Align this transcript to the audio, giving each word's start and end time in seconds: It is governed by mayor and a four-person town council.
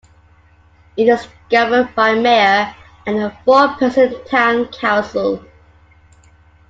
It 0.97 1.03
is 1.07 1.27
governed 1.51 1.93
by 1.93 2.15
mayor 2.15 2.73
and 3.05 3.17
a 3.21 3.29
four-person 3.45 4.15
town 4.25 4.65
council. 4.69 5.45